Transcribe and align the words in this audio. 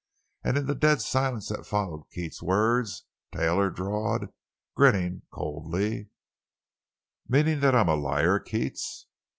And 0.43 0.57
in 0.57 0.65
the 0.65 0.73
dead 0.73 0.99
silence 0.99 1.49
that 1.49 1.67
followed 1.67 2.09
Keats's 2.09 2.41
words, 2.41 3.05
Taylor 3.31 3.69
drawled, 3.69 4.29
grinning 4.73 5.21
coldly: 5.29 6.09
"Meaning 7.27 7.59
that 7.59 7.75
I'm 7.75 7.87
a 7.89 7.93
liar, 7.93 8.39
Keats?" 8.39 9.05